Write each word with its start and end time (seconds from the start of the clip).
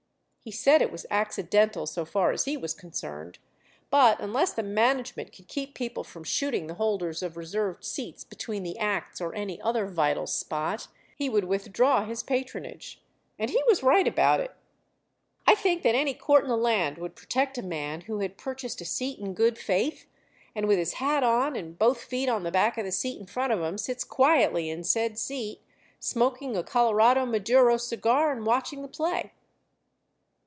He 0.43 0.49
said 0.49 0.81
it 0.81 0.91
was 0.91 1.05
accidental 1.11 1.85
so 1.85 2.03
far 2.03 2.31
as 2.31 2.45
he 2.45 2.57
was 2.57 2.73
concerned, 2.73 3.37
but 3.91 4.19
unless 4.19 4.51
the 4.53 4.63
management 4.63 5.31
could 5.31 5.47
keep 5.47 5.75
people 5.75 6.03
from 6.03 6.23
shooting 6.23 6.65
the 6.65 6.73
holders 6.73 7.21
of 7.21 7.37
reserved 7.37 7.85
seats 7.85 8.23
between 8.23 8.63
the 8.63 8.75
acts 8.79 9.21
or 9.21 9.35
any 9.35 9.61
other 9.61 9.85
vital 9.85 10.25
spot, 10.25 10.87
he 11.15 11.29
would 11.29 11.43
withdraw 11.43 12.03
his 12.05 12.23
patronage. 12.23 13.03
And 13.37 13.51
he 13.51 13.61
was 13.67 13.83
right 13.83 14.07
about 14.07 14.39
it. 14.39 14.55
I 15.45 15.53
think 15.53 15.83
that 15.83 15.93
any 15.93 16.15
court 16.15 16.41
in 16.43 16.49
the 16.49 16.57
land 16.57 16.97
would 16.97 17.15
protect 17.15 17.59
a 17.59 17.61
man 17.61 18.01
who 18.01 18.21
had 18.21 18.35
purchased 18.35 18.81
a 18.81 18.85
seat 18.85 19.19
in 19.19 19.35
good 19.35 19.59
faith, 19.59 20.07
and 20.55 20.67
with 20.67 20.79
his 20.79 20.93
hat 20.93 21.21
on 21.23 21.55
and 21.55 21.77
both 21.77 22.01
feet 22.01 22.29
on 22.29 22.41
the 22.41 22.51
back 22.51 22.79
of 22.79 22.85
the 22.85 22.91
seat 22.91 23.19
in 23.19 23.27
front 23.27 23.53
of 23.53 23.61
him, 23.61 23.77
sits 23.77 24.03
quietly 24.03 24.71
in 24.71 24.83
said 24.83 25.19
seat, 25.19 25.61
smoking 25.99 26.57
a 26.57 26.63
Colorado 26.63 27.27
Maduro 27.27 27.77
cigar 27.77 28.31
and 28.31 28.43
watching 28.43 28.81
the 28.81 28.87
play. 28.87 29.33